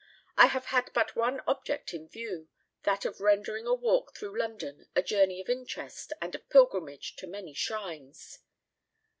I 0.35 0.47
have 0.47 0.65
had 0.65 0.89
but 0.95 1.15
one 1.15 1.41
object 1.45 1.93
in 1.93 2.09
view, 2.09 2.49
that 2.85 3.05
of 3.05 3.21
rendering 3.21 3.67
a 3.67 3.73
walk 3.75 4.15
through 4.17 4.35
London 4.39 4.87
a 4.95 5.03
journey 5.03 5.39
of 5.39 5.47
interest 5.47 6.11
and 6.19 6.33
of 6.33 6.49
pilgrimage 6.49 7.15
to 7.17 7.27
many 7.27 7.53
shrines. 7.53 8.39